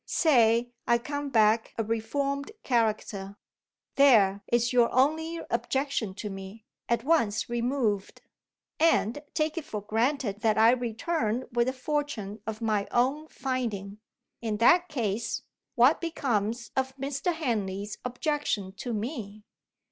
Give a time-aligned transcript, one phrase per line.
[0.07, 3.37] Say, I come back a reformed character;
[3.97, 8.19] there is your only objection to me, at once removed!
[8.79, 13.99] And take it for granted that I return with a fortune of my own finding.
[14.41, 15.43] In that case,
[15.75, 17.31] what becomes of Mr.
[17.33, 19.43] Henley's objection to me?